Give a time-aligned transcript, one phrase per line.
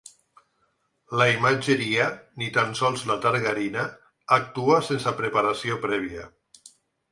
[1.19, 2.07] La imatgeria,
[2.43, 3.85] ni tan sols la targarina,
[4.41, 6.29] actua sense preparació prèvia.